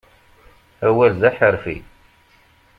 Awal 0.87 1.13
d 1.21 1.23
aḥerfi. 1.29 1.77